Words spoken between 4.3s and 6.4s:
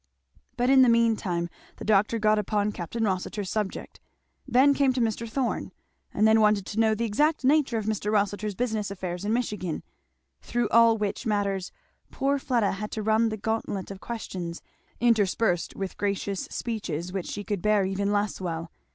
then came to Mr. Thorn; and